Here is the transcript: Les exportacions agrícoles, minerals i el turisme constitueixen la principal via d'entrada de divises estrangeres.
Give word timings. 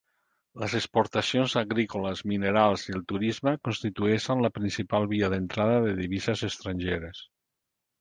Les 0.61 0.75
exportacions 0.77 1.53
agrícoles, 1.61 2.23
minerals 2.31 2.87
i 2.89 2.97
el 3.01 3.05
turisme 3.13 3.55
constitueixen 3.69 4.45
la 4.47 4.53
principal 4.59 5.09
via 5.15 5.33
d'entrada 5.37 5.81
de 5.89 5.97
divises 6.05 6.47
estrangeres. 6.53 7.27